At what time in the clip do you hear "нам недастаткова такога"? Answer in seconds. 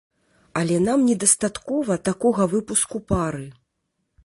0.87-2.49